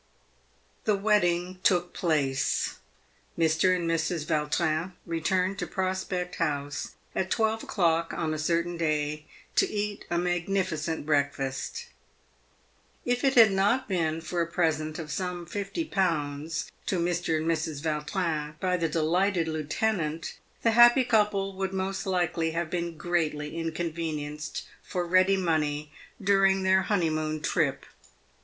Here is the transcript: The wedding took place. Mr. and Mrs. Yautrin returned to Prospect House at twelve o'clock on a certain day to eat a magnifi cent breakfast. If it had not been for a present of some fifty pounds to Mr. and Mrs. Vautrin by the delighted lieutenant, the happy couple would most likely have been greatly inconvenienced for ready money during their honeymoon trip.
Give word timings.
The 0.85 0.95
wedding 0.95 1.59
took 1.61 1.93
place. 1.93 2.77
Mr. 3.37 3.75
and 3.75 3.87
Mrs. 3.87 4.25
Yautrin 4.27 4.93
returned 5.05 5.59
to 5.59 5.67
Prospect 5.67 6.37
House 6.37 6.95
at 7.15 7.29
twelve 7.29 7.61
o'clock 7.61 8.11
on 8.11 8.33
a 8.33 8.39
certain 8.39 8.77
day 8.77 9.27
to 9.55 9.69
eat 9.69 10.05
a 10.09 10.17
magnifi 10.17 10.75
cent 10.79 11.05
breakfast. 11.05 11.85
If 13.05 13.23
it 13.23 13.35
had 13.35 13.51
not 13.51 13.87
been 13.87 14.21
for 14.21 14.41
a 14.41 14.47
present 14.47 14.97
of 14.97 15.11
some 15.11 15.45
fifty 15.45 15.85
pounds 15.85 16.71
to 16.87 16.97
Mr. 16.99 17.37
and 17.37 17.45
Mrs. 17.45 17.81
Vautrin 17.83 18.55
by 18.59 18.77
the 18.77 18.89
delighted 18.89 19.47
lieutenant, 19.47 20.35
the 20.63 20.71
happy 20.71 21.03
couple 21.03 21.53
would 21.57 21.73
most 21.73 22.07
likely 22.07 22.53
have 22.53 22.71
been 22.71 22.97
greatly 22.97 23.55
inconvenienced 23.55 24.65
for 24.81 25.05
ready 25.05 25.37
money 25.37 25.91
during 26.19 26.63
their 26.63 26.81
honeymoon 26.81 27.39
trip. 27.39 27.85